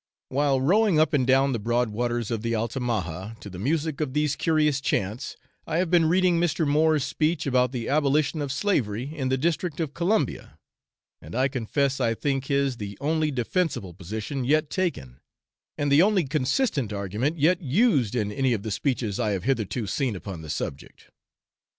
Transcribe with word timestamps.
While 0.29 0.59
rowing 0.59 0.99
up 0.99 1.13
and 1.13 1.27
down 1.27 1.51
the 1.53 1.59
broad 1.59 1.89
waters 1.89 2.31
of 2.31 2.41
the 2.41 2.55
Altamaha 2.55 3.35
to 3.39 3.51
the 3.51 3.59
music 3.59 4.01
of 4.01 4.13
these 4.15 4.35
curious 4.35 4.81
chants, 4.81 5.37
I 5.67 5.77
have 5.77 5.91
been 5.91 6.09
reading 6.09 6.39
Mr. 6.39 6.67
Moore's 6.67 7.03
speech 7.03 7.45
about 7.45 7.71
the 7.71 7.87
abolition 7.87 8.41
of 8.41 8.51
slavery 8.51 9.15
in 9.15 9.29
the 9.29 9.37
district 9.37 9.79
of 9.79 9.93
Columbia; 9.93 10.57
and 11.21 11.35
I 11.35 11.47
confess 11.47 11.99
I 11.99 12.15
think 12.15 12.45
his 12.45 12.77
the 12.77 12.97
only 12.99 13.29
defensible 13.29 13.93
position 13.93 14.43
yet 14.43 14.71
taken, 14.71 15.19
and 15.77 15.91
the 15.91 16.01
only 16.01 16.23
consistent 16.23 16.91
argument 16.91 17.37
yet 17.37 17.61
used 17.61 18.15
in 18.15 18.31
any 18.31 18.53
of 18.53 18.63
the 18.63 18.71
speeches 18.71 19.19
I 19.19 19.33
have 19.33 19.43
hitherto 19.43 19.85
seen 19.85 20.15
upon 20.15 20.41
the 20.41 20.49
subject. 20.49 21.11